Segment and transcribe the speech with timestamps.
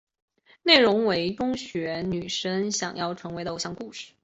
[0.63, 4.13] 内容为中学女生想要成为偶像的故事。